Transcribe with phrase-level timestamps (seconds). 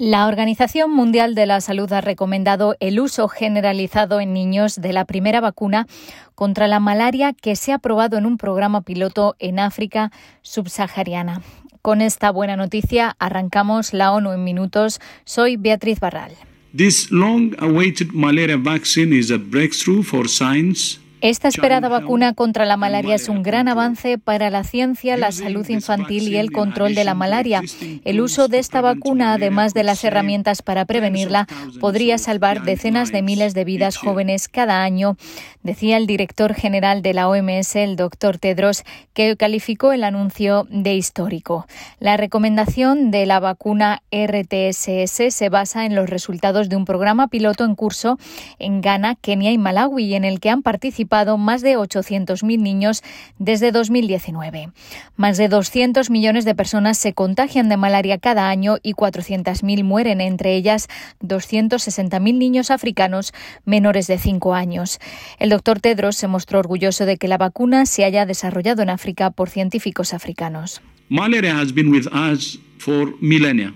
[0.00, 5.04] La Organización Mundial de la Salud ha recomendado el uso generalizado en niños de la
[5.04, 5.88] primera vacuna
[6.36, 11.42] contra la malaria que se ha aprobado en un programa piloto en África subsahariana.
[11.82, 15.00] Con esta buena noticia arrancamos la ONU en minutos.
[15.24, 16.30] Soy Beatriz Barral.
[16.76, 23.16] This long-awaited malaria vaccine is a breakthrough for science esta esperada vacuna contra la malaria
[23.16, 27.14] es un gran avance para la ciencia, la salud infantil y el control de la
[27.14, 27.60] malaria.
[28.04, 31.48] El uso de esta vacuna, además de las herramientas para prevenirla,
[31.80, 35.16] podría salvar decenas de miles de vidas jóvenes cada año,
[35.64, 40.94] decía el director general de la OMS, el doctor Tedros, que calificó el anuncio de
[40.94, 41.66] histórico.
[41.98, 47.64] La recomendación de la vacuna RTSS se basa en los resultados de un programa piloto
[47.64, 48.18] en curso
[48.60, 51.07] en Ghana, Kenia y Malawi, en el que han participado
[51.38, 53.02] más de 800.000 niños
[53.38, 54.70] desde 2019.
[55.16, 60.20] Más de 200 millones de personas se contagian de malaria cada año y 400.000 mueren,
[60.20, 60.88] entre ellas
[61.22, 63.32] 260.000 niños africanos
[63.64, 64.98] menores de 5 años.
[65.38, 69.30] El doctor Tedros se mostró orgulloso de que la vacuna se haya desarrollado en África
[69.30, 70.80] por científicos africanos.
[71.08, 73.72] Malaria has been with us for millennia.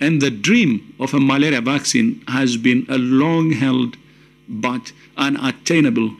[0.00, 3.96] And the dream of a malaria vaccine has been a long held
[4.48, 6.16] but unattainable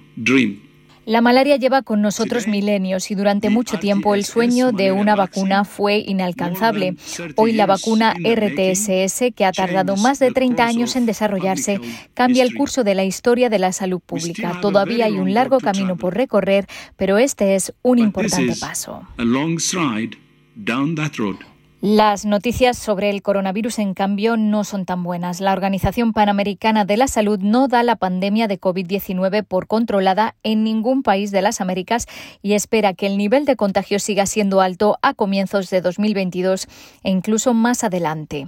[1.05, 5.65] la malaria lleva con nosotros milenios y durante mucho tiempo el sueño de una vacuna
[5.65, 6.95] fue inalcanzable.
[7.37, 11.81] Hoy la vacuna RTSS, que ha tardado más de 30 años en desarrollarse,
[12.15, 14.61] cambia el curso de la historia de la salud pública.
[14.61, 16.67] Todavía hay un largo camino por recorrer,
[16.97, 19.03] pero este es un importante paso.
[21.85, 25.41] Las noticias sobre el coronavirus, en cambio, no son tan buenas.
[25.41, 30.63] La Organización Panamericana de la Salud no da la pandemia de COVID-19 por controlada en
[30.63, 32.07] ningún país de las Américas
[32.41, 36.69] y espera que el nivel de contagio siga siendo alto a comienzos de 2022
[37.03, 38.47] e incluso más adelante.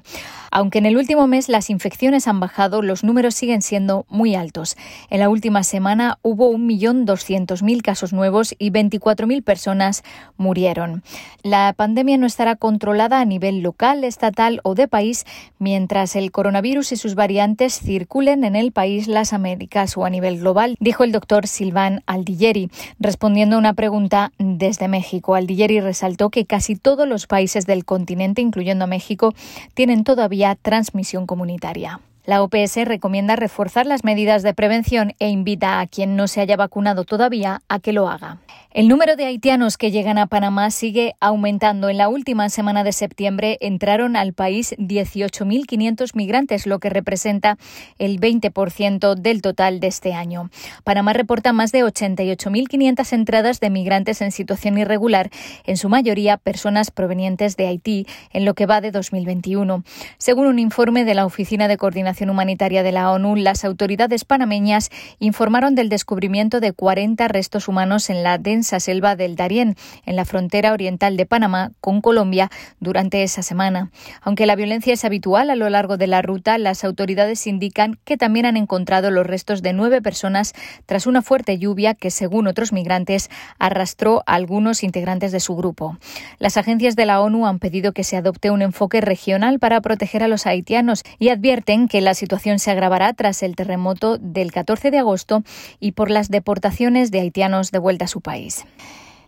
[0.57, 4.77] Aunque en el último mes las infecciones han bajado, los números siguen siendo muy altos.
[5.11, 10.05] En la última semana hubo 1.200.000 casos nuevos y 24.000 personas
[10.37, 11.03] murieron.
[11.43, 15.25] La pandemia no estará controlada a nivel local, estatal o de país
[15.59, 20.39] mientras el coronavirus y sus variantes circulen en el país, las Américas o a nivel
[20.39, 22.71] global, dijo el doctor Silván Aldilleri,
[23.01, 25.35] respondiendo a una pregunta desde México.
[25.35, 29.35] Aldilleri resaltó que casi todos los países del continente, incluyendo México,
[29.75, 32.01] tienen todavía transmisión comunitaria.
[32.27, 36.57] La OPS recomienda reforzar las medidas de prevención e invita a quien no se haya
[36.57, 38.39] vacunado todavía a que lo haga.
[38.71, 41.91] El número de haitianos que llegan a Panamá sigue aumentando.
[41.91, 47.59] En la última semana de septiembre entraron al país 18.500 migrantes, lo que representa
[47.99, 50.51] el 20% del total de este año.
[50.83, 55.31] Panamá reporta más de 88.500 entradas de migrantes en situación irregular,
[55.65, 59.85] en su mayoría personas provenientes de Haití, en lo que va de 2021.
[60.17, 64.91] Según un informe de la Oficina de Coordinación Humanitaria de la ONU, las autoridades panameñas
[65.19, 69.77] informaron del descubrimiento de 40 restos humanos en la densa selva del Darién,
[70.07, 73.91] en la frontera oriental de Panamá con Colombia, durante esa semana.
[74.23, 78.17] Aunque la violencia es habitual a lo largo de la ruta, las autoridades indican que
[78.17, 80.55] también han encontrado los restos de nueve personas
[80.87, 85.99] tras una fuerte lluvia que, según otros migrantes, arrastró a algunos integrantes de su grupo.
[86.39, 90.23] Las agencias de la ONU han pedido que se adopte un enfoque regional para proteger
[90.23, 94.91] a los haitianos y advierten que la situación se agravará tras el terremoto del 14
[94.91, 95.43] de agosto
[95.81, 98.65] y por las deportaciones de haitianos de vuelta a su país.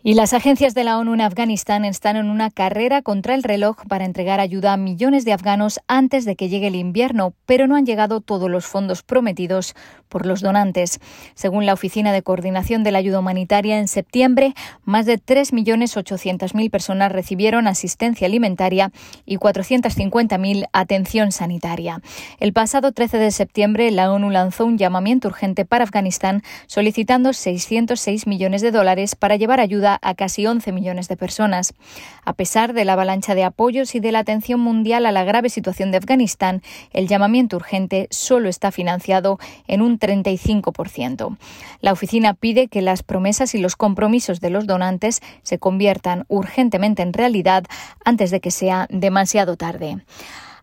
[0.03, 3.77] Y las agencias de la ONU en Afganistán están en una carrera contra el reloj
[3.89, 7.75] para entregar ayuda a millones de afganos antes de que llegue el invierno, pero no
[7.75, 9.75] han llegado todos los fondos prometidos
[10.07, 10.99] por los donantes.
[11.35, 14.53] Según la Oficina de Coordinación de la Ayuda Humanitaria, en septiembre
[14.83, 18.91] más de 3.800.000 personas recibieron asistencia alimentaria
[19.25, 22.01] y 450.000 atención sanitaria.
[22.39, 28.27] El pasado 13 de septiembre, la ONU lanzó un llamamiento urgente para Afganistán solicitando 606
[28.27, 31.73] millones de dólares para llevar ayuda a casi 11 millones de personas.
[32.25, 35.49] A pesar de la avalancha de apoyos y de la atención mundial a la grave
[35.49, 41.37] situación de Afganistán, el llamamiento urgente solo está financiado en un 35%.
[41.81, 47.01] La oficina pide que las promesas y los compromisos de los donantes se conviertan urgentemente
[47.01, 47.65] en realidad
[48.05, 49.99] antes de que sea demasiado tarde.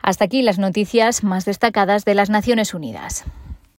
[0.01, 3.25] Hasta aquí las noticias más destacadas de las Naciones Unidas.